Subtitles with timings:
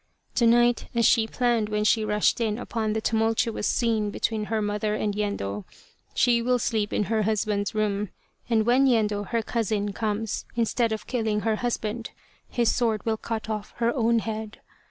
[0.33, 4.59] To night as she planned when she rushed in upon the tumultuous scene between her
[4.59, 5.63] mother and Yendo
[6.15, 8.09] she will sleep in her husband's room,
[8.49, 12.09] and when Yendo her cousin comes, instead of killing her husband,
[12.49, 14.57] his sword will cut off her own head.